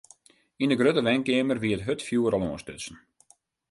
Yn 0.61 0.71
de 0.71 0.77
grutte 0.79 1.01
wenkeamer 1.07 1.57
wie 1.61 1.75
it 1.77 1.85
hurdfjoer 1.85 2.33
al 2.35 2.45
oanstutsen. 2.49 2.95